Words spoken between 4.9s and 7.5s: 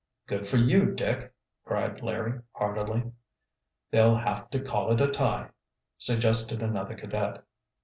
it a tie," suggested another cadet.